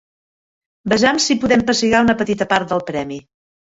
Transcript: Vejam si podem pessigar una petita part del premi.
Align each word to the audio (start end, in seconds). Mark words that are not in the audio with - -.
Vejam 0.93 1.21
si 1.27 1.39
podem 1.45 1.65
pessigar 1.71 2.03
una 2.09 2.19
petita 2.25 2.53
part 2.57 2.77
del 2.77 2.87
premi. 2.93 3.25